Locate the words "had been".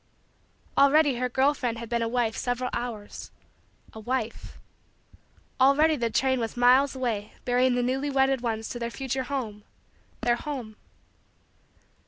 1.77-2.01